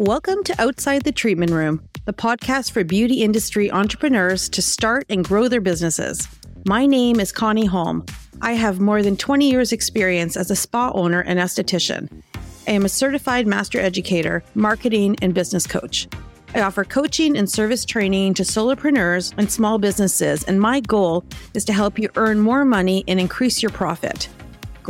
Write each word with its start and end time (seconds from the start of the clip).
Welcome 0.00 0.44
to 0.44 0.58
Outside 0.58 1.02
the 1.02 1.12
Treatment 1.12 1.52
Room, 1.52 1.86
the 2.06 2.14
podcast 2.14 2.70
for 2.70 2.82
beauty 2.84 3.22
industry 3.22 3.70
entrepreneurs 3.70 4.48
to 4.48 4.62
start 4.62 5.04
and 5.10 5.22
grow 5.22 5.46
their 5.46 5.60
businesses. 5.60 6.26
My 6.66 6.86
name 6.86 7.20
is 7.20 7.32
Connie 7.32 7.66
Holm. 7.66 8.06
I 8.40 8.52
have 8.52 8.80
more 8.80 9.02
than 9.02 9.18
20 9.18 9.50
years' 9.50 9.72
experience 9.72 10.38
as 10.38 10.50
a 10.50 10.56
spa 10.56 10.90
owner 10.94 11.20
and 11.20 11.38
esthetician. 11.38 12.22
I 12.66 12.70
am 12.70 12.86
a 12.86 12.88
certified 12.88 13.46
master 13.46 13.78
educator, 13.78 14.42
marketing, 14.54 15.16
and 15.20 15.34
business 15.34 15.66
coach. 15.66 16.08
I 16.54 16.62
offer 16.62 16.84
coaching 16.84 17.36
and 17.36 17.50
service 17.50 17.84
training 17.84 18.32
to 18.34 18.42
solopreneurs 18.42 19.34
and 19.36 19.52
small 19.52 19.76
businesses, 19.76 20.44
and 20.44 20.62
my 20.62 20.80
goal 20.80 21.26
is 21.52 21.66
to 21.66 21.74
help 21.74 21.98
you 21.98 22.08
earn 22.16 22.40
more 22.40 22.64
money 22.64 23.04
and 23.06 23.20
increase 23.20 23.62
your 23.62 23.70
profit. 23.70 24.30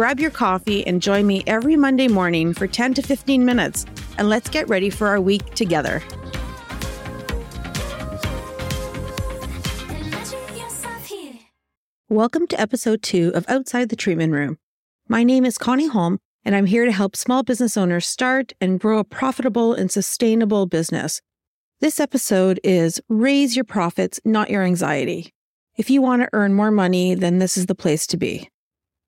Grab 0.00 0.18
your 0.18 0.30
coffee 0.30 0.86
and 0.86 1.02
join 1.02 1.26
me 1.26 1.42
every 1.46 1.76
Monday 1.76 2.08
morning 2.08 2.54
for 2.54 2.66
10 2.66 2.94
to 2.94 3.02
15 3.02 3.44
minutes, 3.44 3.84
and 4.16 4.30
let's 4.30 4.48
get 4.48 4.66
ready 4.66 4.88
for 4.88 5.06
our 5.08 5.20
week 5.20 5.44
together. 5.54 6.02
Welcome 12.08 12.46
to 12.46 12.58
episode 12.58 13.02
two 13.02 13.30
of 13.34 13.44
Outside 13.46 13.90
the 13.90 13.94
Treatment 13.94 14.32
Room. 14.32 14.56
My 15.06 15.22
name 15.22 15.44
is 15.44 15.58
Connie 15.58 15.88
Holm, 15.88 16.18
and 16.46 16.56
I'm 16.56 16.64
here 16.64 16.86
to 16.86 16.92
help 16.92 17.14
small 17.14 17.42
business 17.42 17.76
owners 17.76 18.06
start 18.06 18.54
and 18.58 18.80
grow 18.80 19.00
a 19.00 19.04
profitable 19.04 19.74
and 19.74 19.92
sustainable 19.92 20.64
business. 20.64 21.20
This 21.80 22.00
episode 22.00 22.58
is 22.64 23.02
Raise 23.10 23.54
Your 23.54 23.66
Profits, 23.66 24.18
Not 24.24 24.48
Your 24.48 24.62
Anxiety. 24.62 25.34
If 25.76 25.90
you 25.90 26.00
want 26.00 26.22
to 26.22 26.30
earn 26.32 26.54
more 26.54 26.70
money, 26.70 27.14
then 27.14 27.38
this 27.38 27.58
is 27.58 27.66
the 27.66 27.74
place 27.74 28.06
to 28.06 28.16
be. 28.16 28.48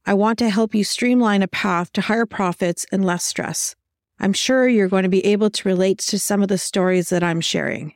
I 0.04 0.14
want 0.14 0.38
to 0.40 0.50
help 0.50 0.74
you 0.74 0.82
streamline 0.82 1.42
a 1.42 1.48
path 1.48 1.92
to 1.92 2.00
higher 2.00 2.26
profits 2.26 2.84
and 2.90 3.04
less 3.04 3.24
stress. 3.24 3.76
I'm 4.18 4.32
sure 4.32 4.66
you're 4.66 4.88
going 4.88 5.04
to 5.04 5.08
be 5.08 5.24
able 5.24 5.48
to 5.50 5.68
relate 5.68 5.98
to 5.98 6.18
some 6.18 6.42
of 6.42 6.48
the 6.48 6.58
stories 6.58 7.10
that 7.10 7.22
I'm 7.22 7.40
sharing. 7.40 7.94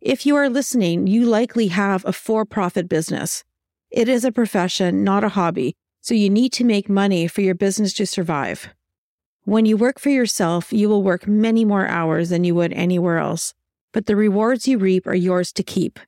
If 0.00 0.24
you 0.24 0.34
are 0.36 0.48
listening, 0.48 1.06
you 1.06 1.26
likely 1.26 1.68
have 1.68 2.04
a 2.06 2.12
for 2.12 2.46
profit 2.46 2.88
business. 2.88 3.44
It 3.90 4.08
is 4.08 4.24
a 4.24 4.32
profession, 4.32 5.04
not 5.04 5.24
a 5.24 5.30
hobby, 5.30 5.74
so 6.00 6.14
you 6.14 6.30
need 6.30 6.52
to 6.54 6.64
make 6.64 6.88
money 6.88 7.28
for 7.28 7.42
your 7.42 7.54
business 7.54 7.92
to 7.94 8.06
survive. 8.06 8.68
When 9.44 9.66
you 9.66 9.76
work 9.76 9.98
for 9.98 10.10
yourself, 10.10 10.72
you 10.72 10.88
will 10.88 11.02
work 11.02 11.28
many 11.28 11.64
more 11.64 11.86
hours 11.86 12.30
than 12.30 12.44
you 12.44 12.54
would 12.54 12.72
anywhere 12.72 13.18
else, 13.18 13.52
but 13.92 14.06
the 14.06 14.16
rewards 14.16 14.66
you 14.66 14.78
reap 14.78 15.06
are 15.06 15.14
yours 15.14 15.52
to 15.52 15.62
keep. 15.62 16.00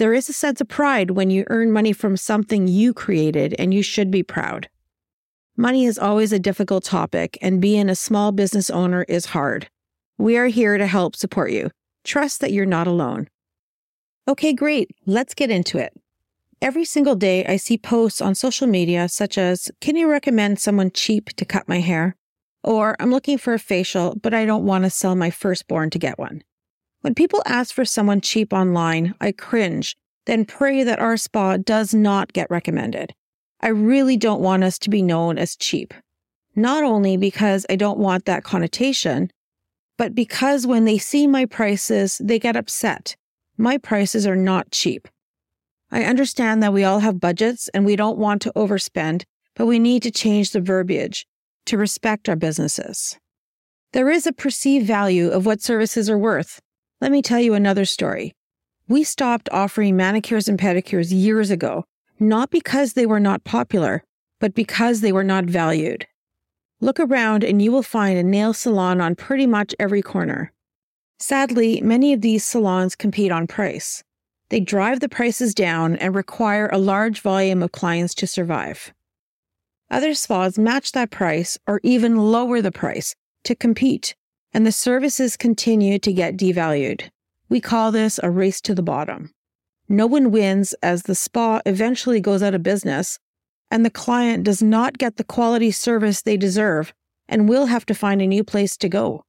There 0.00 0.14
is 0.14 0.30
a 0.30 0.32
sense 0.32 0.62
of 0.62 0.68
pride 0.68 1.10
when 1.10 1.28
you 1.28 1.44
earn 1.50 1.72
money 1.72 1.92
from 1.92 2.16
something 2.16 2.66
you 2.66 2.94
created, 2.94 3.54
and 3.58 3.74
you 3.74 3.82
should 3.82 4.10
be 4.10 4.22
proud. 4.22 4.70
Money 5.58 5.84
is 5.84 5.98
always 5.98 6.32
a 6.32 6.38
difficult 6.38 6.84
topic, 6.84 7.36
and 7.42 7.60
being 7.60 7.90
a 7.90 7.94
small 7.94 8.32
business 8.32 8.70
owner 8.70 9.02
is 9.08 9.26
hard. 9.36 9.68
We 10.16 10.38
are 10.38 10.46
here 10.46 10.78
to 10.78 10.86
help 10.86 11.16
support 11.16 11.50
you. 11.50 11.70
Trust 12.02 12.40
that 12.40 12.50
you're 12.50 12.64
not 12.64 12.86
alone. 12.86 13.28
Okay, 14.26 14.54
great. 14.54 14.88
Let's 15.04 15.34
get 15.34 15.50
into 15.50 15.76
it. 15.76 15.92
Every 16.62 16.86
single 16.86 17.14
day, 17.14 17.44
I 17.44 17.56
see 17.56 17.76
posts 17.76 18.22
on 18.22 18.34
social 18.34 18.66
media 18.66 19.06
such 19.06 19.36
as 19.36 19.70
Can 19.82 19.96
you 19.96 20.10
recommend 20.10 20.60
someone 20.60 20.92
cheap 20.92 21.28
to 21.36 21.44
cut 21.44 21.68
my 21.68 21.80
hair? 21.80 22.16
Or 22.64 22.96
I'm 22.98 23.10
looking 23.10 23.36
for 23.36 23.52
a 23.52 23.58
facial, 23.58 24.16
but 24.22 24.32
I 24.32 24.46
don't 24.46 24.64
want 24.64 24.84
to 24.84 24.90
sell 24.90 25.14
my 25.14 25.28
firstborn 25.28 25.90
to 25.90 25.98
get 25.98 26.18
one. 26.18 26.42
When 27.02 27.14
people 27.14 27.42
ask 27.46 27.74
for 27.74 27.84
someone 27.84 28.20
cheap 28.20 28.52
online, 28.52 29.14
I 29.20 29.32
cringe, 29.32 29.96
then 30.26 30.44
pray 30.44 30.84
that 30.84 30.98
our 30.98 31.16
spa 31.16 31.56
does 31.56 31.94
not 31.94 32.32
get 32.32 32.50
recommended. 32.50 33.14
I 33.60 33.68
really 33.68 34.16
don't 34.16 34.42
want 34.42 34.64
us 34.64 34.78
to 34.80 34.90
be 34.90 35.02
known 35.02 35.38
as 35.38 35.56
cheap. 35.56 35.94
Not 36.54 36.84
only 36.84 37.16
because 37.16 37.64
I 37.70 37.76
don't 37.76 37.98
want 37.98 38.26
that 38.26 38.44
connotation, 38.44 39.30
but 39.96 40.14
because 40.14 40.66
when 40.66 40.84
they 40.84 40.98
see 40.98 41.26
my 41.26 41.46
prices, 41.46 42.20
they 42.22 42.38
get 42.38 42.56
upset. 42.56 43.16
My 43.56 43.78
prices 43.78 44.26
are 44.26 44.36
not 44.36 44.70
cheap. 44.70 45.08
I 45.90 46.04
understand 46.04 46.62
that 46.62 46.72
we 46.72 46.84
all 46.84 47.00
have 47.00 47.20
budgets 47.20 47.68
and 47.68 47.84
we 47.84 47.96
don't 47.96 48.18
want 48.18 48.42
to 48.42 48.52
overspend, 48.54 49.24
but 49.56 49.66
we 49.66 49.78
need 49.78 50.02
to 50.02 50.10
change 50.10 50.52
the 50.52 50.60
verbiage 50.60 51.26
to 51.66 51.76
respect 51.76 52.28
our 52.28 52.36
businesses. 52.36 53.18
There 53.92 54.10
is 54.10 54.26
a 54.26 54.32
perceived 54.32 54.86
value 54.86 55.30
of 55.30 55.46
what 55.46 55.62
services 55.62 56.08
are 56.08 56.18
worth. 56.18 56.60
Let 57.00 57.12
me 57.12 57.22
tell 57.22 57.40
you 57.40 57.54
another 57.54 57.86
story. 57.86 58.34
We 58.86 59.04
stopped 59.04 59.48
offering 59.52 59.96
manicures 59.96 60.48
and 60.48 60.58
pedicures 60.58 61.10
years 61.10 61.50
ago, 61.50 61.84
not 62.18 62.50
because 62.50 62.92
they 62.92 63.06
were 63.06 63.20
not 63.20 63.44
popular, 63.44 64.04
but 64.38 64.54
because 64.54 65.00
they 65.00 65.12
were 65.12 65.24
not 65.24 65.46
valued. 65.46 66.06
Look 66.80 67.00
around 67.00 67.42
and 67.42 67.62
you 67.62 67.72
will 67.72 67.82
find 67.82 68.18
a 68.18 68.22
nail 68.22 68.52
salon 68.52 69.00
on 69.00 69.14
pretty 69.14 69.46
much 69.46 69.74
every 69.78 70.02
corner. 70.02 70.52
Sadly, 71.18 71.80
many 71.80 72.12
of 72.12 72.20
these 72.20 72.44
salons 72.44 72.96
compete 72.96 73.32
on 73.32 73.46
price. 73.46 74.02
They 74.50 74.60
drive 74.60 75.00
the 75.00 75.08
prices 75.08 75.54
down 75.54 75.96
and 75.96 76.14
require 76.14 76.68
a 76.72 76.78
large 76.78 77.20
volume 77.20 77.62
of 77.62 77.72
clients 77.72 78.14
to 78.16 78.26
survive. 78.26 78.92
Other 79.90 80.12
spas 80.14 80.58
match 80.58 80.92
that 80.92 81.10
price 81.10 81.58
or 81.66 81.80
even 81.82 82.16
lower 82.16 82.60
the 82.60 82.72
price 82.72 83.14
to 83.44 83.54
compete 83.54 84.16
and 84.52 84.66
the 84.66 84.72
services 84.72 85.36
continue 85.36 85.98
to 85.98 86.12
get 86.12 86.36
devalued. 86.36 87.10
We 87.48 87.60
call 87.60 87.92
this 87.92 88.20
a 88.22 88.30
race 88.30 88.60
to 88.62 88.74
the 88.74 88.82
bottom. 88.82 89.32
No 89.88 90.06
one 90.06 90.30
wins 90.30 90.72
as 90.82 91.02
the 91.02 91.14
spa 91.14 91.60
eventually 91.66 92.20
goes 92.20 92.42
out 92.42 92.54
of 92.54 92.62
business 92.62 93.18
and 93.70 93.84
the 93.84 93.90
client 93.90 94.44
does 94.44 94.62
not 94.62 94.98
get 94.98 95.16
the 95.16 95.24
quality 95.24 95.70
service 95.70 96.22
they 96.22 96.36
deserve 96.36 96.92
and 97.28 97.48
will 97.48 97.66
have 97.66 97.86
to 97.86 97.94
find 97.94 98.20
a 98.20 98.26
new 98.26 98.42
place 98.44 98.76
to 98.76 98.88
go. 98.88 99.24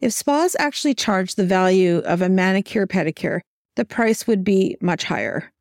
If 0.00 0.12
spas 0.12 0.56
actually 0.58 0.94
charge 0.94 1.34
the 1.34 1.44
value 1.44 1.98
of 1.98 2.22
a 2.22 2.28
manicure 2.28 2.86
pedicure, 2.86 3.40
the 3.76 3.84
price 3.84 4.26
would 4.26 4.42
be 4.42 4.76
much 4.80 5.04
higher. 5.04 5.52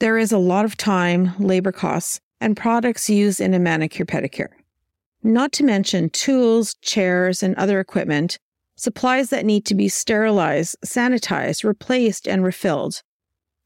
There 0.00 0.18
is 0.18 0.32
a 0.32 0.38
lot 0.38 0.64
of 0.64 0.76
time, 0.76 1.32
labor 1.38 1.72
costs, 1.72 2.20
and 2.40 2.56
products 2.56 3.08
used 3.08 3.40
in 3.40 3.54
a 3.54 3.58
manicure 3.58 4.04
pedicure 4.04 4.50
not 5.22 5.52
to 5.52 5.64
mention 5.64 6.10
tools, 6.10 6.74
chairs, 6.82 7.42
and 7.42 7.54
other 7.56 7.80
equipment, 7.80 8.38
supplies 8.76 9.30
that 9.30 9.46
need 9.46 9.64
to 9.66 9.74
be 9.74 9.88
sterilized, 9.88 10.76
sanitized, 10.84 11.64
replaced, 11.64 12.28
and 12.28 12.44
refilled. 12.44 13.02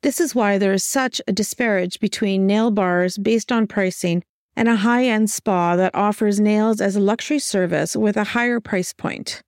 This 0.03 0.21
is 0.21 0.34
why 0.34 0.56
there 0.56 0.72
is 0.72 0.84
such 0.84 1.21
a 1.27 1.33
disparage 1.33 2.00
between 2.00 2.47
nail 2.47 2.71
bars 2.71 3.19
based 3.19 3.53
on 3.53 3.66
pricing 3.66 4.22
and 4.56 4.69
a 4.69 4.77
high 4.77 5.05
end 5.05 5.31
spa 5.31 5.77
that 5.77 5.94
offers 5.94 6.41
nails 6.41 6.81
as 6.81 6.97
a 6.97 7.00
luxury 7.00 7.39
service 7.39 7.94
with 7.94 8.16
a 8.16 8.25
higher 8.25 8.60
price 8.60 8.93
point. 8.93 9.43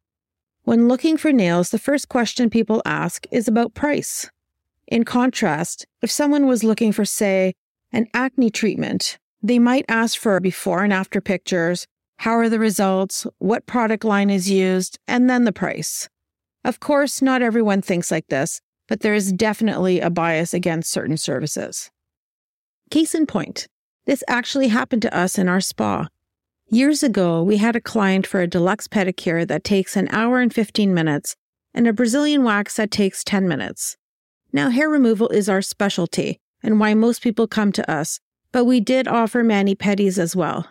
When 0.64 0.88
looking 0.88 1.16
for 1.16 1.32
nails, 1.32 1.70
the 1.70 1.78
first 1.78 2.08
question 2.08 2.50
people 2.50 2.82
ask 2.84 3.26
is 3.32 3.48
about 3.48 3.74
price. 3.74 4.30
In 4.86 5.04
contrast, 5.04 5.86
if 6.02 6.10
someone 6.10 6.46
was 6.46 6.62
looking 6.62 6.92
for, 6.92 7.04
say, 7.04 7.54
an 7.92 8.06
acne 8.14 8.50
treatment, 8.50 9.18
they 9.42 9.58
might 9.58 9.84
ask 9.88 10.18
for 10.18 10.38
before 10.38 10.84
and 10.84 10.92
after 10.92 11.20
pictures, 11.20 11.86
how 12.22 12.38
are 12.38 12.48
the 12.48 12.60
results? 12.60 13.26
What 13.38 13.66
product 13.66 14.04
line 14.04 14.30
is 14.30 14.48
used? 14.48 14.96
And 15.08 15.28
then 15.28 15.42
the 15.42 15.50
price. 15.50 16.08
Of 16.64 16.78
course, 16.78 17.20
not 17.20 17.42
everyone 17.42 17.82
thinks 17.82 18.12
like 18.12 18.28
this, 18.28 18.60
but 18.86 19.00
there 19.00 19.12
is 19.12 19.32
definitely 19.32 19.98
a 19.98 20.08
bias 20.08 20.54
against 20.54 20.92
certain 20.92 21.16
services. 21.16 21.90
Case 22.92 23.16
in 23.16 23.26
point, 23.26 23.66
this 24.06 24.22
actually 24.28 24.68
happened 24.68 25.02
to 25.02 25.12
us 25.12 25.36
in 25.36 25.48
our 25.48 25.60
spa. 25.60 26.06
Years 26.68 27.02
ago, 27.02 27.42
we 27.42 27.56
had 27.56 27.74
a 27.74 27.80
client 27.80 28.24
for 28.24 28.40
a 28.40 28.46
deluxe 28.46 28.86
pedicure 28.86 29.44
that 29.48 29.64
takes 29.64 29.96
an 29.96 30.06
hour 30.12 30.38
and 30.38 30.54
15 30.54 30.94
minutes 30.94 31.34
and 31.74 31.88
a 31.88 31.92
Brazilian 31.92 32.44
wax 32.44 32.76
that 32.76 32.92
takes 32.92 33.24
10 33.24 33.48
minutes. 33.48 33.96
Now, 34.52 34.70
hair 34.70 34.88
removal 34.88 35.28
is 35.30 35.48
our 35.48 35.60
specialty 35.60 36.38
and 36.62 36.78
why 36.78 36.94
most 36.94 37.20
people 37.20 37.48
come 37.48 37.72
to 37.72 37.90
us, 37.90 38.20
but 38.52 38.64
we 38.64 38.78
did 38.78 39.08
offer 39.08 39.42
mani 39.42 39.74
pedis 39.74 40.18
as 40.18 40.36
well. 40.36 40.68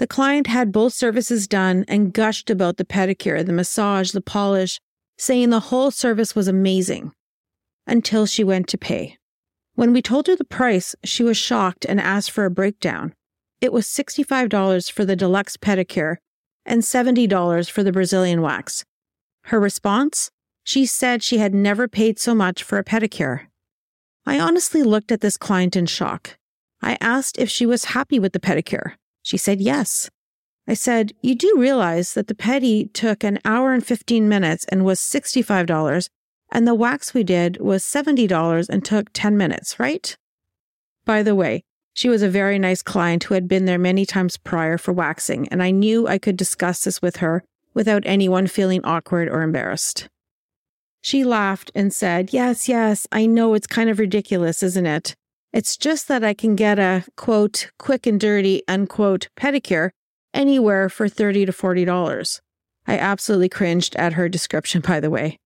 The 0.00 0.06
client 0.06 0.46
had 0.46 0.72
both 0.72 0.94
services 0.94 1.46
done 1.46 1.84
and 1.86 2.14
gushed 2.14 2.48
about 2.48 2.78
the 2.78 2.86
pedicure, 2.86 3.44
the 3.44 3.52
massage, 3.52 4.12
the 4.12 4.22
polish, 4.22 4.80
saying 5.18 5.50
the 5.50 5.68
whole 5.68 5.90
service 5.90 6.34
was 6.34 6.48
amazing 6.48 7.12
until 7.86 8.24
she 8.24 8.42
went 8.42 8.66
to 8.68 8.78
pay. 8.78 9.18
When 9.74 9.92
we 9.92 10.00
told 10.00 10.26
her 10.26 10.36
the 10.36 10.44
price, 10.44 10.96
she 11.04 11.22
was 11.22 11.36
shocked 11.36 11.84
and 11.84 12.00
asked 12.00 12.30
for 12.30 12.46
a 12.46 12.50
breakdown. 12.50 13.12
It 13.60 13.74
was 13.74 13.86
$65 13.88 14.90
for 14.90 15.04
the 15.04 15.16
deluxe 15.16 15.58
pedicure 15.58 16.16
and 16.64 16.80
$70 16.80 17.70
for 17.70 17.82
the 17.82 17.92
Brazilian 17.92 18.40
wax. 18.40 18.86
Her 19.44 19.60
response? 19.60 20.30
She 20.64 20.86
said 20.86 21.22
she 21.22 21.36
had 21.36 21.52
never 21.52 21.86
paid 21.88 22.18
so 22.18 22.34
much 22.34 22.62
for 22.62 22.78
a 22.78 22.84
pedicure. 22.84 23.48
I 24.24 24.40
honestly 24.40 24.82
looked 24.82 25.12
at 25.12 25.20
this 25.20 25.36
client 25.36 25.76
in 25.76 25.84
shock. 25.84 26.38
I 26.80 26.96
asked 27.02 27.36
if 27.36 27.50
she 27.50 27.66
was 27.66 27.92
happy 27.96 28.18
with 28.18 28.32
the 28.32 28.40
pedicure. 28.40 28.94
She 29.22 29.36
said 29.36 29.60
yes. 29.60 30.10
I 30.66 30.74
said, 30.74 31.12
You 31.22 31.34
do 31.34 31.54
realize 31.56 32.14
that 32.14 32.28
the 32.28 32.34
pedi 32.34 32.92
took 32.92 33.24
an 33.24 33.38
hour 33.44 33.72
and 33.72 33.84
15 33.84 34.28
minutes 34.28 34.64
and 34.68 34.84
was 34.84 35.00
$65, 35.00 36.08
and 36.52 36.66
the 36.66 36.74
wax 36.74 37.12
we 37.12 37.24
did 37.24 37.60
was 37.60 37.82
$70 37.84 38.68
and 38.68 38.84
took 38.84 39.10
10 39.12 39.36
minutes, 39.36 39.78
right? 39.80 40.16
By 41.04 41.22
the 41.22 41.34
way, 41.34 41.64
she 41.92 42.08
was 42.08 42.22
a 42.22 42.28
very 42.28 42.58
nice 42.58 42.82
client 42.82 43.24
who 43.24 43.34
had 43.34 43.48
been 43.48 43.64
there 43.64 43.78
many 43.78 44.06
times 44.06 44.36
prior 44.36 44.78
for 44.78 44.92
waxing, 44.92 45.48
and 45.48 45.62
I 45.62 45.70
knew 45.70 46.06
I 46.06 46.18
could 46.18 46.36
discuss 46.36 46.84
this 46.84 47.02
with 47.02 47.16
her 47.16 47.42
without 47.74 48.02
anyone 48.06 48.46
feeling 48.46 48.84
awkward 48.84 49.28
or 49.28 49.42
embarrassed. 49.42 50.08
She 51.02 51.24
laughed 51.24 51.70
and 51.74 51.92
said, 51.92 52.32
Yes, 52.32 52.68
yes, 52.68 53.06
I 53.10 53.26
know 53.26 53.54
it's 53.54 53.66
kind 53.66 53.90
of 53.90 53.98
ridiculous, 53.98 54.62
isn't 54.62 54.86
it? 54.86 55.16
It's 55.52 55.76
just 55.76 56.06
that 56.08 56.22
I 56.22 56.34
can 56.34 56.54
get 56.54 56.78
a 56.78 57.04
quote, 57.16 57.70
quick 57.78 58.06
and 58.06 58.20
dirty, 58.20 58.62
unquote, 58.68 59.28
pedicure 59.36 59.90
anywhere 60.32 60.88
for 60.88 61.08
30 61.08 61.46
to 61.46 61.52
$40. 61.52 62.40
I 62.86 62.98
absolutely 62.98 63.48
cringed 63.48 63.96
at 63.96 64.12
her 64.12 64.28
description, 64.28 64.80
by 64.80 65.00
the 65.00 65.10
way. 65.10 65.38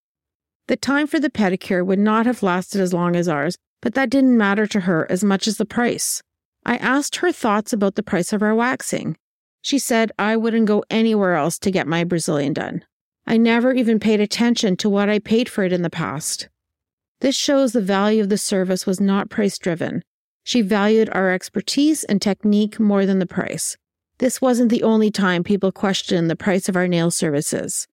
The 0.69 0.77
time 0.77 1.07
for 1.07 1.19
the 1.19 1.31
pedicure 1.31 1.85
would 1.85 1.99
not 1.99 2.27
have 2.27 2.43
lasted 2.43 2.81
as 2.81 2.93
long 2.93 3.17
as 3.17 3.29
ours, 3.29 3.57
but 3.83 3.95
that 3.95 4.11
didn't 4.11 4.39
matter 4.39 4.67
to 4.69 4.81
her 4.81 5.07
as 5.11 5.25
much 5.25 5.47
as 5.47 5.59
the 5.59 5.67
price. 5.67 6.23
I 6.65 6.77
asked 6.77 7.17
her 7.17 7.33
thoughts 7.33 7.73
about 7.73 7.95
the 7.95 8.03
price 8.03 8.33
of 8.33 8.43
our 8.43 8.55
waxing. 8.55 9.17
She 9.61 9.79
said 9.79 10.13
I 10.19 10.37
wouldn't 10.37 10.67
go 10.67 10.85
anywhere 10.91 11.35
else 11.35 11.59
to 11.61 11.71
get 11.71 11.87
my 11.87 12.05
Brazilian 12.05 12.53
done. 12.55 12.85
I 13.27 13.37
never 13.37 13.73
even 13.73 14.01
paid 14.01 14.21
attention 14.21 14.77
to 14.79 14.91
what 14.91 15.09
I 15.09 15.19
paid 15.19 15.49
for 15.49 15.65
it 15.65 15.73
in 15.73 15.83
the 15.83 15.91
past. 15.91 16.49
This 17.25 17.35
shows 17.35 17.73
the 17.73 17.81
value 17.81 18.21
of 18.21 18.29
the 18.29 18.37
service 18.37 18.85
was 18.85 19.01
not 19.01 19.31
price 19.31 19.57
driven. 19.57 20.03
She 20.43 20.61
valued 20.61 21.09
our 21.11 21.33
expertise 21.33 22.05
and 22.05 22.21
technique 22.21 22.79
more 22.79 23.07
than 23.07 23.19
the 23.19 23.25
price. 23.25 23.79
This 24.19 24.43
wasn't 24.43 24.69
the 24.69 24.83
only 24.83 25.11
time 25.11 25.43
people 25.43 25.73
questioned 25.73 26.29
the 26.29 26.37
price 26.37 26.69
of 26.69 26.77
our 26.77 26.87
nail 26.87 27.11
services. 27.11 27.89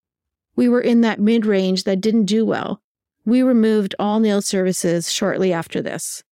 We 0.57 0.67
were 0.67 0.81
in 0.81 0.99
that 0.99 1.21
mid 1.21 1.45
range 1.45 1.85
that 1.85 2.01
didn't 2.01 2.25
do 2.25 2.45
well. 2.45 2.81
We 3.23 3.41
removed 3.41 3.95
all 3.97 4.19
nail 4.19 4.41
services 4.41 5.09
shortly 5.09 5.53
after 5.53 5.81
this. 5.81 6.23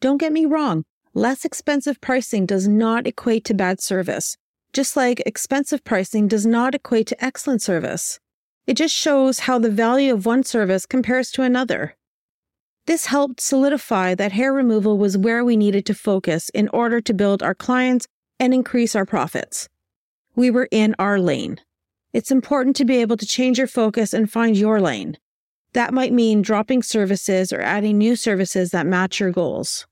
Don't 0.00 0.18
get 0.18 0.32
me 0.32 0.46
wrong, 0.46 0.84
less 1.14 1.44
expensive 1.44 2.00
pricing 2.00 2.46
does 2.46 2.68
not 2.68 3.04
equate 3.04 3.44
to 3.46 3.54
bad 3.54 3.80
service, 3.80 4.36
just 4.72 4.96
like 4.96 5.24
expensive 5.26 5.82
pricing 5.82 6.28
does 6.28 6.46
not 6.46 6.76
equate 6.76 7.08
to 7.08 7.24
excellent 7.24 7.62
service. 7.62 8.20
It 8.68 8.74
just 8.74 8.94
shows 8.94 9.40
how 9.40 9.58
the 9.58 9.70
value 9.70 10.14
of 10.14 10.24
one 10.24 10.44
service 10.44 10.86
compares 10.86 11.32
to 11.32 11.42
another. 11.42 11.96
This 12.86 13.06
helped 13.06 13.40
solidify 13.40 14.16
that 14.16 14.32
hair 14.32 14.52
removal 14.52 14.98
was 14.98 15.16
where 15.16 15.44
we 15.44 15.56
needed 15.56 15.86
to 15.86 15.94
focus 15.94 16.48
in 16.48 16.68
order 16.68 17.00
to 17.00 17.14
build 17.14 17.40
our 17.42 17.54
clients 17.54 18.08
and 18.40 18.52
increase 18.52 18.96
our 18.96 19.06
profits. 19.06 19.68
We 20.34 20.50
were 20.50 20.68
in 20.72 20.96
our 20.98 21.20
lane. 21.20 21.60
It's 22.12 22.32
important 22.32 22.74
to 22.76 22.84
be 22.84 22.96
able 22.96 23.16
to 23.18 23.26
change 23.26 23.58
your 23.58 23.68
focus 23.68 24.12
and 24.12 24.30
find 24.30 24.56
your 24.56 24.80
lane. 24.80 25.16
That 25.74 25.94
might 25.94 26.12
mean 26.12 26.42
dropping 26.42 26.82
services 26.82 27.52
or 27.52 27.60
adding 27.60 27.98
new 27.98 28.16
services 28.16 28.70
that 28.70 28.86
match 28.86 29.20
your 29.20 29.30
goals. 29.30 29.86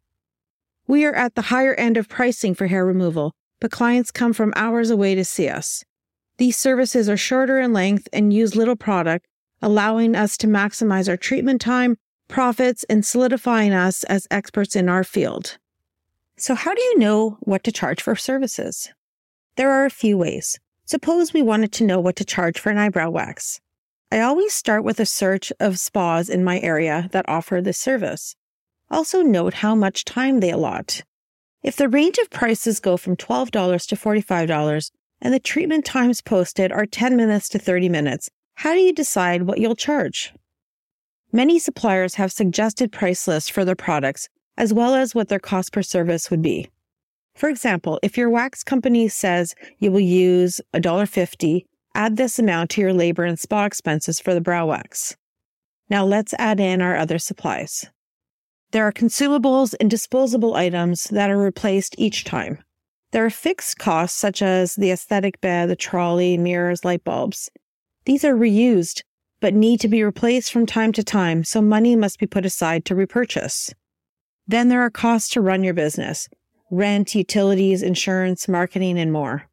We 0.89 1.05
are 1.05 1.15
at 1.15 1.37
the 1.37 1.43
higher 1.43 1.75
end 1.75 1.97
of 1.97 2.09
pricing 2.09 2.57
for 2.57 2.67
hair 2.67 2.85
removal, 2.85 3.33
but 3.61 3.71
clients 3.71 4.11
come 4.11 4.33
from 4.33 4.53
hours 4.57 4.91
away 4.91 5.15
to 5.15 5.25
see 5.25 5.49
us. 5.49 5.85
These 6.39 6.57
services 6.57 7.09
are 7.09 7.17
shorter 7.17 7.61
in 7.61 7.73
length 7.73 8.09
and 8.13 8.33
use 8.33 8.57
little 8.57 8.77
product, 8.77 9.27
allowing 9.63 10.17
us 10.17 10.37
to 10.39 10.49
maximize 10.49 11.09
our 11.09 11.17
treatment 11.17 11.61
time 11.61 11.97
profits, 12.31 12.85
and 12.85 13.05
solidifying 13.05 13.73
us 13.73 14.05
as 14.05 14.27
experts 14.31 14.75
in 14.75 14.89
our 14.89 15.05
field. 15.05 15.59
So, 16.39 16.55
how 16.55 16.73
do 16.75 16.81
you 16.81 16.99
know 16.99 17.37
what 17.41 17.65
to 17.65 17.73
charge 17.73 18.01
for 18.03 18.17
services? 18.17 18.91
There 19.57 19.71
are 19.71 19.85
a 19.85 19.91
few 19.91 20.17
ways. 20.17 20.59
Suppose 20.87 21.35
we 21.35 21.43
wanted 21.43 21.73
to 21.73 21.85
know 21.85 22.01
what 22.01 22.17
to 22.17 22.25
charge 22.25 22.59
for 22.59 22.71
an 22.71 22.79
eyebrow 22.79 23.11
wax. 23.11 23.61
I 24.11 24.21
always 24.21 24.55
start 24.55 24.83
with 24.83 24.99
a 24.99 25.07
search 25.07 25.53
of 25.61 25.79
spas 25.79 26.29
in 26.29 26.43
my 26.43 26.59
area 26.61 27.09
that 27.13 27.29
offer 27.29 27.61
this 27.61 27.79
service. 27.79 28.35
Also, 28.91 29.23
note 29.23 29.55
how 29.55 29.75
much 29.75 30.05
time 30.05 30.41
they 30.41 30.51
allot. 30.51 31.03
If 31.63 31.77
the 31.77 31.89
range 31.89 32.19
of 32.19 32.31
prices 32.31 32.81
go 32.81 32.97
from 32.97 33.17
$12 33.17 33.87
to 33.87 33.97
$45 33.97 34.91
and 35.21 35.35
the 35.35 35.39
treatment 35.39 35.85
times 35.85 36.23
posted 36.23 36.73
are 36.73 36.87
10 36.87 37.17
minutes 37.17 37.49
to 37.51 37.59
30 37.59 37.89
minutes, 37.89 38.31
how 38.55 38.73
do 38.73 38.81
you 38.81 38.93
decide 38.93 39.43
what 39.43 39.59
you'll 39.59 39.77
charge? 39.77 40.33
Many 41.33 41.59
suppliers 41.59 42.17
have 42.17 42.33
suggested 42.33 42.91
price 42.91 43.29
lists 43.29 43.49
for 43.49 43.65
their 43.65 43.77
products, 43.77 44.29
as 44.57 44.73
well 44.75 44.95
as 44.95 45.15
what 45.15 45.29
their 45.29 45.39
cost 45.39 45.73
per 45.73 45.83
service 45.83 46.31
would 46.31 46.43
be. 46.43 46.69
For 47.37 47.49
example, 47.49 48.01
if 48.03 48.19
your 48.19 48.29
wax 48.29 48.65
company 48.65 49.09
says 49.09 49.55
you 49.79 49.93
will 49.93 50.01
use 50.01 50.61
$1.50, 50.75 51.65
add 51.95 52.17
this 52.17 52.39
amount 52.39 52.71
to 52.71 52.81
your 52.81 52.93
labor 52.93 53.25
and 53.25 53.39
spa 53.39 53.65
expenses 53.65 54.19
for 54.19 54.35
the 54.35 54.41
brow 54.41 54.67
wax. 54.67 55.17
Now 55.89 56.05
let's 56.05 56.35
add 56.39 56.59
in 56.59 56.83
our 56.83 56.97
other 56.97 57.19
supplies. 57.19 57.87
There 58.73 58.85
are 58.85 58.93
consumables 58.93 59.75
and 59.81 59.91
disposable 59.91 60.55
items 60.55 61.05
that 61.05 61.31
are 61.31 61.39
replaced 61.39 61.95
each 61.99 62.25
time. 62.25 62.59
There 63.13 63.25
are 63.25 63.31
fixed 63.31 63.79
costs 63.79 64.19
such 64.19 64.43
as 64.43 64.75
the 64.75 64.91
aesthetic 64.91 65.41
bed, 65.41 65.69
the 65.69 65.77
trolley, 65.77 66.37
mirrors, 66.37 66.85
light 66.85 67.03
bulbs. 67.03 67.51
These 68.05 68.25
are 68.25 68.35
reused 68.35 69.03
but 69.41 69.55
need 69.55 69.81
to 69.81 69.89
be 69.89 70.03
replaced 70.03 70.53
from 70.53 70.67
time 70.67 70.93
to 70.93 71.03
time, 71.03 71.45
so 71.45 71.61
money 71.61 71.97
must 71.97 72.19
be 72.19 72.27
put 72.27 72.47
aside 72.47 72.85
to 72.85 72.95
repurchase. 72.95 73.75
Then 74.47 74.69
there 74.69 74.83
are 74.83 74.91
costs 74.91 75.31
to 75.31 75.41
run 75.41 75.65
your 75.65 75.75
business 75.75 76.29
rent, 76.71 77.15
utilities, 77.17 77.83
insurance, 77.83 78.47
marketing, 78.47 78.99
and 78.99 79.13
more. 79.13 79.49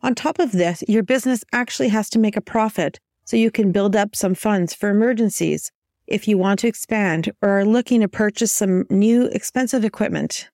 On 0.00 0.14
top 0.14 0.38
of 0.38 0.52
this, 0.52 0.84
your 0.86 1.02
business 1.02 1.44
actually 1.52 1.88
has 1.88 2.08
to 2.10 2.20
make 2.20 2.36
a 2.36 2.40
profit 2.40 3.00
so 3.24 3.36
you 3.36 3.50
can 3.50 3.72
build 3.72 3.96
up 3.96 4.14
some 4.14 4.34
funds 4.34 4.74
for 4.74 4.88
emergencies 4.88 5.72
if 6.06 6.28
you 6.28 6.38
want 6.38 6.60
to 6.60 6.68
expand 6.68 7.32
or 7.42 7.50
are 7.50 7.64
looking 7.64 8.00
to 8.00 8.08
purchase 8.08 8.52
some 8.52 8.84
new 8.90 9.26
expensive 9.26 9.84
equipment. 9.84 10.50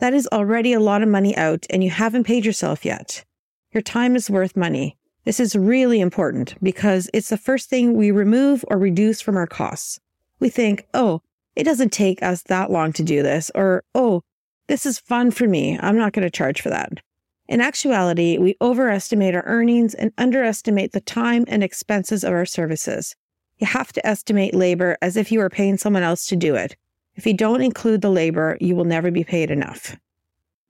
That 0.00 0.14
is 0.14 0.28
already 0.32 0.72
a 0.72 0.80
lot 0.80 1.02
of 1.02 1.08
money 1.08 1.36
out 1.36 1.66
and 1.70 1.82
you 1.82 1.90
haven't 1.90 2.24
paid 2.24 2.44
yourself 2.44 2.84
yet. 2.84 3.24
Your 3.72 3.82
time 3.82 4.16
is 4.16 4.30
worth 4.30 4.56
money. 4.56 4.97
This 5.28 5.40
is 5.40 5.54
really 5.54 6.00
important 6.00 6.54
because 6.62 7.10
it's 7.12 7.28
the 7.28 7.36
first 7.36 7.68
thing 7.68 7.92
we 7.92 8.10
remove 8.10 8.64
or 8.68 8.78
reduce 8.78 9.20
from 9.20 9.36
our 9.36 9.46
costs. 9.46 10.00
We 10.40 10.48
think, 10.48 10.86
oh, 10.94 11.20
it 11.54 11.64
doesn't 11.64 11.92
take 11.92 12.22
us 12.22 12.44
that 12.44 12.70
long 12.70 12.94
to 12.94 13.02
do 13.02 13.22
this, 13.22 13.50
or 13.54 13.84
oh, 13.94 14.22
this 14.68 14.86
is 14.86 14.98
fun 14.98 15.30
for 15.30 15.46
me. 15.46 15.78
I'm 15.78 15.98
not 15.98 16.14
going 16.14 16.22
to 16.22 16.30
charge 16.30 16.62
for 16.62 16.70
that. 16.70 17.02
In 17.46 17.60
actuality, 17.60 18.38
we 18.38 18.56
overestimate 18.62 19.34
our 19.34 19.44
earnings 19.44 19.92
and 19.92 20.14
underestimate 20.16 20.92
the 20.92 21.02
time 21.02 21.44
and 21.46 21.62
expenses 21.62 22.24
of 22.24 22.32
our 22.32 22.46
services. 22.46 23.14
You 23.58 23.66
have 23.66 23.92
to 23.92 24.06
estimate 24.06 24.54
labor 24.54 24.96
as 25.02 25.18
if 25.18 25.30
you 25.30 25.40
were 25.40 25.50
paying 25.50 25.76
someone 25.76 26.02
else 26.02 26.24
to 26.28 26.36
do 26.36 26.54
it. 26.54 26.74
If 27.16 27.26
you 27.26 27.34
don't 27.34 27.60
include 27.60 28.00
the 28.00 28.08
labor, 28.08 28.56
you 28.62 28.74
will 28.74 28.86
never 28.86 29.10
be 29.10 29.24
paid 29.24 29.50
enough. 29.50 29.94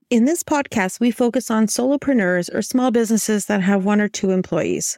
In 0.09 0.25
this 0.25 0.41
podcast, 0.41 0.99
we 0.99 1.11
focus 1.11 1.51
on 1.51 1.67
solopreneurs 1.67 2.51
or 2.51 2.63
small 2.63 2.89
businesses 2.89 3.45
that 3.45 3.61
have 3.61 3.85
one 3.85 4.01
or 4.01 4.07
two 4.07 4.31
employees. 4.31 4.97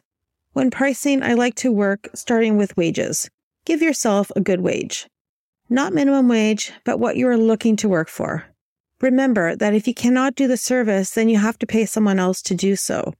When 0.54 0.70
pricing, 0.70 1.22
I 1.22 1.34
like 1.34 1.54
to 1.56 1.70
work 1.70 2.08
starting 2.14 2.56
with 2.56 2.74
wages. 2.78 3.28
Give 3.66 3.82
yourself 3.82 4.32
a 4.34 4.40
good 4.40 4.62
wage. 4.62 5.06
Not 5.68 5.92
minimum 5.92 6.28
wage, 6.28 6.72
but 6.84 6.98
what 6.98 7.18
you 7.18 7.28
are 7.28 7.36
looking 7.36 7.76
to 7.76 7.90
work 7.90 8.08
for. 8.08 8.46
Remember 9.02 9.54
that 9.54 9.74
if 9.74 9.86
you 9.86 9.92
cannot 9.92 10.34
do 10.34 10.48
the 10.48 10.56
service, 10.56 11.10
then 11.10 11.28
you 11.28 11.36
have 11.36 11.58
to 11.58 11.66
pay 11.66 11.84
someone 11.84 12.18
else 12.18 12.40
to 12.40 12.54
do 12.54 12.74
so. 12.74 13.12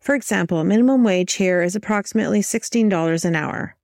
For 0.00 0.14
example, 0.14 0.62
minimum 0.64 1.02
wage 1.02 1.32
here 1.32 1.62
is 1.62 1.74
approximately 1.74 2.42
$16 2.42 3.24
an 3.24 3.34
hour. 3.34 3.74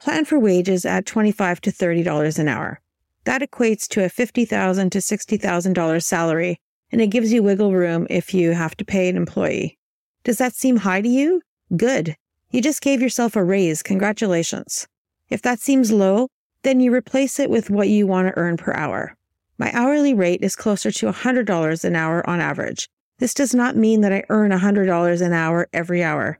Plan 0.00 0.24
for 0.24 0.38
wages 0.38 0.86
at 0.86 1.04
25 1.04 1.60
to 1.60 1.70
$30 1.70 2.38
an 2.38 2.48
hour. 2.48 2.80
That 3.24 3.42
equates 3.42 3.86
to 3.88 4.02
a 4.02 4.08
50,000 4.08 4.90
to 4.92 4.98
$60,000 4.98 6.02
salary 6.02 6.58
and 6.92 7.00
it 7.00 7.08
gives 7.08 7.32
you 7.32 7.42
wiggle 7.42 7.72
room 7.72 8.06
if 8.10 8.32
you 8.32 8.52
have 8.52 8.76
to 8.76 8.84
pay 8.84 9.08
an 9.08 9.16
employee. 9.16 9.78
Does 10.24 10.38
that 10.38 10.54
seem 10.54 10.76
high 10.76 11.00
to 11.00 11.08
you? 11.08 11.42
Good. 11.76 12.16
You 12.50 12.62
just 12.62 12.80
gave 12.80 13.02
yourself 13.02 13.36
a 13.36 13.44
raise. 13.44 13.82
Congratulations. 13.82 14.86
If 15.28 15.42
that 15.42 15.60
seems 15.60 15.90
low, 15.90 16.28
then 16.62 16.80
you 16.80 16.92
replace 16.92 17.38
it 17.38 17.50
with 17.50 17.70
what 17.70 17.88
you 17.88 18.06
want 18.06 18.28
to 18.28 18.36
earn 18.38 18.56
per 18.56 18.72
hour. 18.72 19.16
My 19.58 19.70
hourly 19.72 20.14
rate 20.14 20.42
is 20.42 20.54
closer 20.54 20.90
to 20.90 21.12
$100 21.12 21.84
an 21.84 21.96
hour 21.96 22.28
on 22.28 22.40
average. 22.40 22.88
This 23.18 23.34
does 23.34 23.54
not 23.54 23.76
mean 23.76 24.02
that 24.02 24.12
I 24.12 24.24
earn 24.28 24.50
$100 24.50 25.22
an 25.22 25.32
hour 25.32 25.68
every 25.72 26.02
hour. 26.02 26.38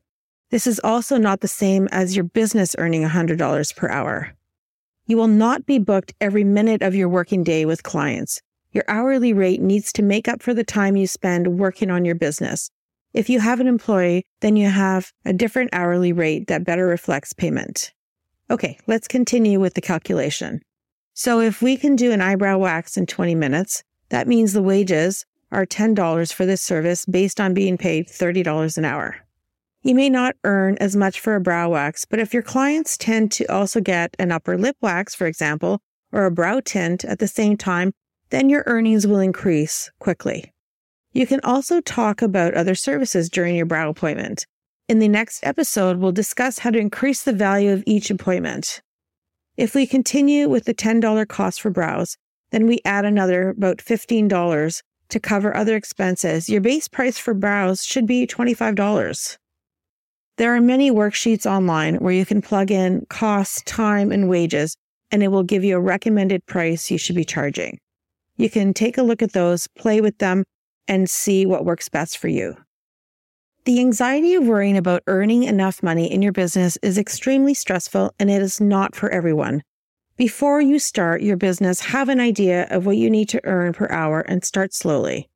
This 0.51 0.67
is 0.67 0.81
also 0.85 1.17
not 1.17 1.41
the 1.41 1.49
same 1.49 1.89
as 1.91 2.15
your 2.15 2.25
business 2.25 2.77
earning 2.79 3.03
$100 3.03 3.77
per 3.77 3.89
hour. 3.89 4.33
You 5.07 5.17
will 5.17 5.29
not 5.29 5.67
be 5.67 5.79
booked 5.79 6.15
every 6.21 6.45
minute 6.45 6.83
of 6.83 6.95
your 6.95 7.09
working 7.09 7.43
day 7.43 7.65
with 7.65 7.83
clients. 7.83 8.43
Your 8.77 8.85
hourly 8.89 9.33
rate 9.33 9.63
needs 9.63 9.91
to 9.95 10.03
make 10.03 10.29
up 10.29 10.43
for 10.43 10.53
the 10.53 10.63
time 10.63 10.97
you 10.97 11.07
spend 11.07 11.59
working 11.59 11.91
on 11.91 12.05
your 12.05 12.15
business. 12.15 12.69
If 13.15 13.31
you 13.31 13.41
have 13.41 13.59
an 13.59 13.69
employee, 13.69 14.27
then 14.43 14.55
you 14.55 14.69
have 14.69 15.15
a 15.25 15.33
different 15.33 15.71
hourly 15.73 16.13
rate 16.13 16.49
that 16.49 16.67
better 16.67 16.87
reflects 16.87 17.33
payment. 17.33 17.95
Okay, 18.51 18.79
let's 18.87 19.09
continue 19.09 19.61
with 19.61 19.73
the 19.73 19.81
calculation. 19.81 20.61
So 21.15 21.41
if 21.41 21.63
we 21.63 21.79
can 21.79 21.97
do 21.97 22.13
an 22.13 22.21
eyebrow 22.21 22.59
wax 22.59 22.99
in 22.99 23.07
20 23.07 23.35
minutes, 23.35 23.83
that 24.11 24.29
means 24.29 24.53
the 24.53 24.63
wages 24.63 25.25
are 25.51 25.65
$10 25.65 26.31
for 26.35 26.45
this 26.45 26.61
service 26.61 27.07
based 27.07 27.41
on 27.41 27.55
being 27.55 27.79
paid 27.79 28.09
$30 28.09 28.77
an 28.77 28.85
hour. 28.85 29.17
You 29.85 29.95
may 29.95 30.11
not 30.11 30.37
earn 30.45 30.77
as 30.81 30.95
much 30.95 31.19
for 31.19 31.35
a 31.35 31.41
brow 31.41 31.71
wax, 31.71 32.05
but 32.05 32.19
if 32.19 32.35
your 32.35 32.43
clients 32.43 32.99
tend 32.99 33.33
to 33.33 33.47
also 33.47 33.81
get 33.81 34.15
an 34.19 34.33
upper 34.33 34.59
lip 34.59 34.77
wax, 34.83 35.15
for 35.15 35.27
example, 35.27 35.81
or 36.13 36.27
a 36.27 36.31
brow 36.31 36.61
tint 36.61 37.07
at 37.07 37.21
the 37.21 37.27
same 37.27 37.57
time, 37.57 37.95
then 38.31 38.49
your 38.49 38.65
earnings 38.67 39.07
will 39.07 39.21
increase 39.21 39.91
quickly. 39.99 40.53
You 41.13 41.27
can 41.27 41.41
also 41.45 41.81
talk 41.81 42.21
about 42.21 42.55
other 42.55 42.75
services 42.75 43.31
during 43.31 43.55
your 43.55 43.67
brow 43.67 43.89
appointment. 43.89 44.47
In 44.89 44.99
the 44.99 45.09
next 45.09 45.45
episode, 45.45 45.99
we'll 45.99 46.13
discuss 46.13 46.61
how 46.61 46.71
to 46.71 46.79
increase 46.79 47.23
the 47.23 47.33
value 47.33 47.73
of 47.73 47.83
each 47.87 48.11
appointment. 48.11 48.83
If 49.57 49.75
we 49.75 49.87
continue 49.87 50.49
with 50.49 50.65
the 50.65 50.75
$10 50.75 51.27
cost 51.29 51.61
for 51.61 51.71
brows, 51.71 52.17
then 52.51 52.67
we 52.67 52.81
add 52.85 53.05
another 53.05 53.51
about 53.51 53.79
$15 53.79 54.83
to 55.09 55.21
cover 55.21 55.57
other 55.57 55.77
expenses. 55.77 56.49
Your 56.49 56.61
base 56.61 56.89
price 56.89 57.19
for 57.19 57.35
brows 57.35 57.83
should 57.85 58.07
be 58.07 58.27
$25. 58.27 59.39
There 60.37 60.55
are 60.55 60.61
many 60.61 60.91
worksheets 60.91 61.51
online 61.51 61.97
where 61.97 62.13
you 62.13 62.27
can 62.27 62.43
plug 62.43 62.71
in 62.71 63.07
costs, 63.09 63.63
time, 63.63 64.13
and 64.13 64.29
wages, 64.29 64.77
and 65.11 65.23
it 65.23 65.29
will 65.29 65.43
give 65.43 65.65
you 65.65 65.77
a 65.77 65.81
recommended 65.81 66.45
price 66.45 66.91
you 66.91 66.99
should 66.99 67.17
be 67.17 67.25
charging. 67.25 67.79
You 68.37 68.51
can 68.51 68.75
take 68.75 68.99
a 68.99 69.03
look 69.03 69.23
at 69.23 69.33
those, 69.33 69.67
play 69.67 70.01
with 70.01 70.19
them, 70.19 70.45
and 70.87 71.09
see 71.09 71.47
what 71.47 71.65
works 71.65 71.89
best 71.89 72.19
for 72.19 72.29
you. 72.29 72.57
The 73.65 73.81
anxiety 73.81 74.35
of 74.35 74.47
worrying 74.47 74.77
about 74.77 75.03
earning 75.09 75.43
enough 75.43 75.83
money 75.83 76.13
in 76.13 76.23
your 76.23 76.33
business 76.33 76.79
is 76.83 76.99
extremely 76.99 77.53
stressful 77.53 78.15
and 78.19 78.31
it 78.31 78.41
is 78.41 78.61
not 78.61 78.95
for 78.95 79.11
everyone. 79.11 79.63
Before 80.17 80.61
you 80.61 80.79
start 80.79 81.21
your 81.21 81.37
business, 81.37 81.81
have 81.81 82.09
an 82.09 82.21
idea 82.21 82.69
of 82.71 82.87
what 82.87 82.97
you 82.97 83.11
need 83.11 83.29
to 83.31 83.45
earn 83.45 83.73
per 83.73 83.89
hour 83.91 84.21
and 84.21 84.45
start 84.45 84.73
slowly. 84.73 85.29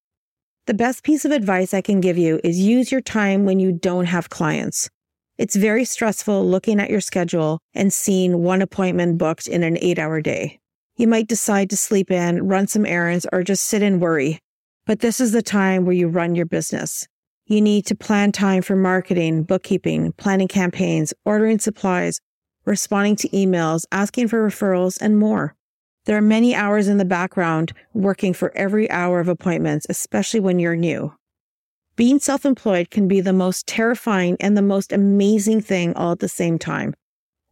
The 0.66 0.74
best 0.74 1.02
piece 1.02 1.24
of 1.24 1.32
advice 1.32 1.74
I 1.74 1.80
can 1.80 2.00
give 2.00 2.16
you 2.16 2.40
is 2.44 2.60
use 2.60 2.92
your 2.92 3.00
time 3.00 3.44
when 3.44 3.58
you 3.58 3.72
don't 3.72 4.06
have 4.06 4.30
clients. 4.30 4.88
It's 5.36 5.56
very 5.56 5.84
stressful 5.84 6.46
looking 6.46 6.78
at 6.78 6.90
your 6.90 7.00
schedule 7.00 7.58
and 7.74 7.92
seeing 7.92 8.44
one 8.44 8.62
appointment 8.62 9.18
booked 9.18 9.48
in 9.48 9.64
an 9.64 9.76
eight 9.80 9.98
hour 9.98 10.20
day. 10.20 10.59
You 11.00 11.08
might 11.08 11.28
decide 11.28 11.70
to 11.70 11.78
sleep 11.78 12.10
in, 12.10 12.46
run 12.46 12.66
some 12.66 12.84
errands, 12.84 13.24
or 13.32 13.42
just 13.42 13.64
sit 13.64 13.80
and 13.80 14.02
worry. 14.02 14.38
But 14.84 15.00
this 15.00 15.18
is 15.18 15.32
the 15.32 15.40
time 15.40 15.86
where 15.86 15.94
you 15.94 16.08
run 16.08 16.34
your 16.34 16.44
business. 16.44 17.08
You 17.46 17.62
need 17.62 17.86
to 17.86 17.94
plan 17.94 18.32
time 18.32 18.60
for 18.60 18.76
marketing, 18.76 19.44
bookkeeping, 19.44 20.12
planning 20.18 20.46
campaigns, 20.46 21.14
ordering 21.24 21.58
supplies, 21.58 22.20
responding 22.66 23.16
to 23.16 23.30
emails, 23.30 23.86
asking 23.90 24.28
for 24.28 24.46
referrals, 24.46 25.00
and 25.00 25.18
more. 25.18 25.54
There 26.04 26.18
are 26.18 26.20
many 26.20 26.54
hours 26.54 26.86
in 26.86 26.98
the 26.98 27.06
background 27.06 27.72
working 27.94 28.34
for 28.34 28.54
every 28.54 28.90
hour 28.90 29.20
of 29.20 29.28
appointments, 29.28 29.86
especially 29.88 30.40
when 30.40 30.58
you're 30.58 30.76
new. 30.76 31.14
Being 31.96 32.18
self 32.18 32.44
employed 32.44 32.90
can 32.90 33.08
be 33.08 33.22
the 33.22 33.32
most 33.32 33.66
terrifying 33.66 34.36
and 34.38 34.54
the 34.54 34.60
most 34.60 34.92
amazing 34.92 35.62
thing 35.62 35.94
all 35.94 36.12
at 36.12 36.18
the 36.18 36.28
same 36.28 36.58
time. 36.58 36.92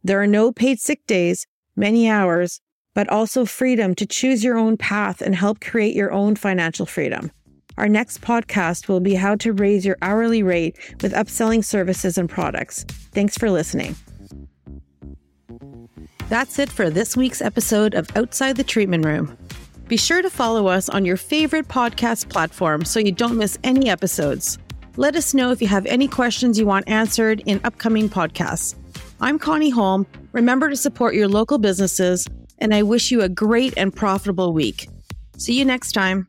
There 0.03 0.21
are 0.21 0.27
no 0.27 0.51
paid 0.51 0.79
sick 0.79 1.03
days, 1.07 1.47
many 1.75 2.07
hours, 2.07 2.61
but 2.99 3.07
also 3.07 3.45
freedom 3.45 3.95
to 3.95 4.05
choose 4.05 4.43
your 4.43 4.57
own 4.57 4.75
path 4.75 5.21
and 5.21 5.33
help 5.33 5.61
create 5.61 5.95
your 5.95 6.11
own 6.11 6.35
financial 6.35 6.85
freedom. 6.85 7.31
Our 7.77 7.87
next 7.87 8.19
podcast 8.19 8.89
will 8.89 8.99
be 8.99 9.13
how 9.13 9.35
to 9.35 9.53
raise 9.53 9.85
your 9.85 9.95
hourly 10.01 10.43
rate 10.43 10.77
with 11.01 11.13
upselling 11.13 11.63
services 11.63 12.17
and 12.17 12.29
products. 12.29 12.83
Thanks 13.13 13.37
for 13.37 13.49
listening. 13.49 13.95
That's 16.27 16.59
it 16.59 16.67
for 16.67 16.89
this 16.89 17.15
week's 17.15 17.41
episode 17.41 17.93
of 17.93 18.09
Outside 18.17 18.57
the 18.57 18.65
Treatment 18.65 19.05
Room. 19.05 19.37
Be 19.87 19.95
sure 19.95 20.21
to 20.21 20.29
follow 20.29 20.67
us 20.67 20.89
on 20.89 21.05
your 21.05 21.15
favorite 21.15 21.69
podcast 21.69 22.27
platform 22.27 22.83
so 22.83 22.99
you 22.99 23.13
don't 23.13 23.37
miss 23.37 23.57
any 23.63 23.89
episodes. 23.89 24.57
Let 24.97 25.15
us 25.15 25.33
know 25.33 25.51
if 25.51 25.61
you 25.61 25.69
have 25.69 25.85
any 25.85 26.09
questions 26.09 26.59
you 26.59 26.65
want 26.65 26.89
answered 26.89 27.41
in 27.45 27.61
upcoming 27.63 28.09
podcasts. 28.09 28.75
I'm 29.21 29.39
Connie 29.39 29.69
Holm. 29.69 30.05
Remember 30.33 30.69
to 30.69 30.75
support 30.75 31.15
your 31.15 31.29
local 31.29 31.59
businesses, 31.59 32.27
and 32.59 32.73
I 32.73 32.83
wish 32.83 33.11
you 33.11 33.21
a 33.21 33.29
great 33.29 33.73
and 33.77 33.95
profitable 33.95 34.53
week. 34.53 34.87
See 35.37 35.57
you 35.57 35.65
next 35.65 35.93
time. 35.93 36.27